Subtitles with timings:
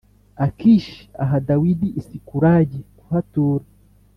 [0.45, 3.65] akishi aha dawidi i sikulagi kuhatura